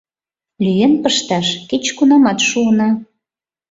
[0.63, 2.89] Лӱен пышташ кеч-кунамат шуына.